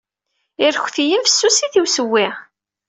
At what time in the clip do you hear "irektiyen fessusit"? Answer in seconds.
0.65-1.73